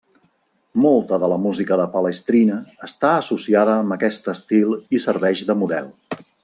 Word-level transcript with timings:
Molta 0.85 1.19
de 1.23 1.29
la 1.33 1.37
música 1.43 1.77
de 1.81 1.85
Palestrina 1.97 2.57
està 2.89 3.13
associada 3.19 3.79
amb 3.83 3.97
aquest 3.99 4.35
estil 4.37 4.77
i 4.99 5.07
serveix 5.09 5.49
de 5.53 5.63
model. 5.65 5.97